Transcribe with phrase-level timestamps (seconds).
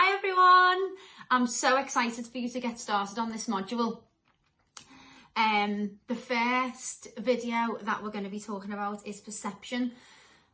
[0.00, 0.94] Hi everyone!
[1.28, 4.02] I'm so excited for you to get started on this module.
[5.34, 9.90] Um, the first video that we're going to be talking about is perception.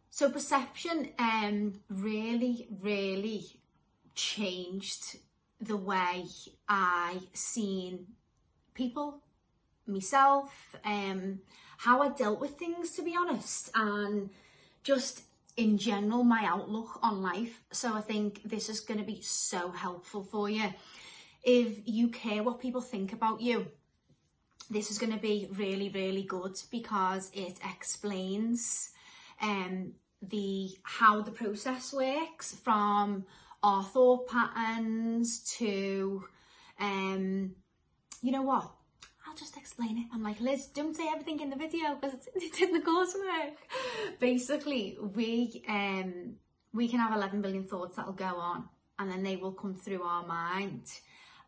[0.09, 3.61] So perception um, really, really
[4.15, 5.19] changed
[5.61, 6.24] the way
[6.67, 8.06] I seen
[8.72, 9.21] people,
[9.87, 11.40] myself, um,
[11.76, 14.31] how I dealt with things to be honest, and
[14.83, 15.24] just
[15.57, 17.62] in general my outlook on life.
[17.71, 20.73] So I think this is going to be so helpful for you.
[21.43, 23.67] If you care what people think about you,
[24.71, 28.91] this is going to be really, really good because it explains
[29.41, 33.27] um, the how the process works from
[33.62, 36.25] our thought patterns to
[36.81, 37.55] um,
[38.23, 38.71] you know what
[39.34, 40.05] I'll just explain it.
[40.12, 43.56] I'm like, Liz, don't say everything in the video because it's in the coursework.
[44.20, 46.37] Basically, we um
[46.73, 48.69] we can have 11 billion thoughts that'll go on
[49.01, 50.84] and then they will come through our mind.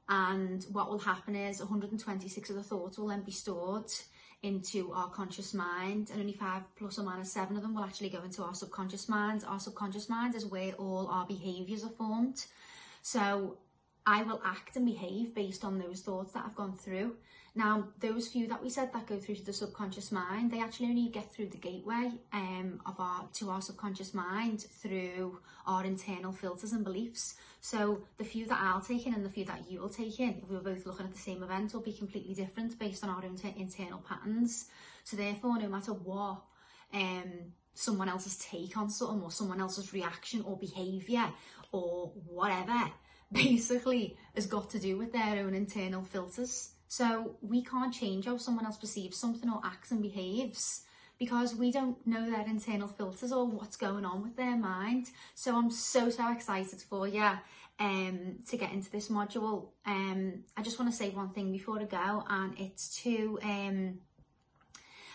[0.08, 3.92] And what will happen is 126 of the thoughts will then be stored
[4.42, 8.08] into our conscious mind and only five plus or minus seven of them will actually
[8.08, 9.44] go into our subconscious mind.
[9.46, 12.46] Our subconscious mind is where all our behaviours are formed.
[13.02, 13.58] So
[14.06, 17.16] I will act and behave based on those thoughts that I've gone through.
[17.56, 20.88] Now, those few that we said that go through to the subconscious mind, they actually
[20.88, 26.32] only get through the gateway um, of our to our subconscious mind through our internal
[26.32, 27.34] filters and beliefs.
[27.62, 30.40] So the few that I'll take in and the few that you will take in,
[30.42, 33.10] if we were both looking at the same event, will be completely different based on
[33.10, 34.66] our own internal patterns.
[35.04, 36.42] So therefore, no matter what
[36.92, 41.24] um, someone else's take on something or someone else's reaction or behaviour
[41.72, 42.90] or whatever,
[43.32, 46.70] basically has got to do with their own internal filters.
[46.88, 50.82] So we can't change how someone else perceives something or acts and behaves
[51.18, 55.06] because we don't know their internal filters or what's going on with their mind.
[55.34, 57.30] So I'm so, so excited for you
[57.78, 59.68] um, to get into this module.
[59.84, 63.98] Um, I just want to say one thing before I go and it's to um,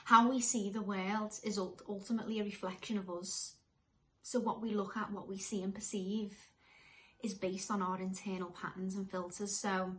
[0.06, 3.56] how we see the world is ultimately a reflection of us.
[4.24, 6.51] So what we look at, what we see and perceive
[7.24, 9.56] is based on our internal patterns and filters.
[9.56, 9.94] So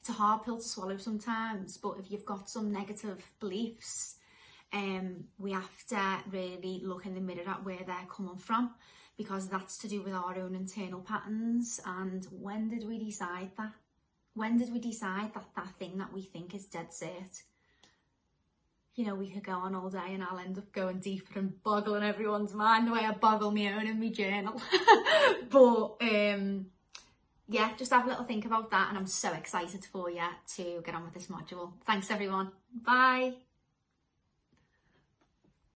[0.00, 4.16] it's a hard pill to swallow sometimes, but if you've got some negative beliefs,
[4.72, 8.74] um, we have to really look in the mirror at where they're coming from
[9.16, 11.80] because that's to do with our own internal patterns.
[11.84, 13.72] And when did we decide that?
[14.34, 17.42] When did we decide that that thing that we think is dead set
[18.98, 21.62] you know, we could go on all day and I'll end up going deeper and
[21.62, 24.60] boggling everyone's mind the way I boggle my own in my journal.
[25.48, 26.66] but um,
[27.48, 30.20] yeah, just have a little think about that and I'm so excited for you
[30.56, 31.74] to get on with this module.
[31.86, 32.50] Thanks everyone.
[32.84, 33.34] Bye.